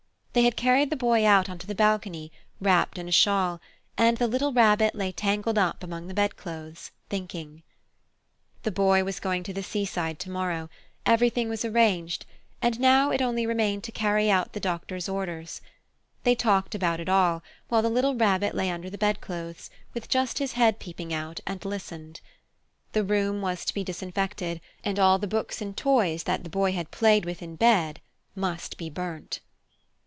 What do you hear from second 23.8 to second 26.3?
disinfected, and all the books and toys